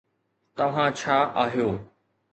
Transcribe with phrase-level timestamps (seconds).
[0.57, 1.69] توهان ڇا آهيو؟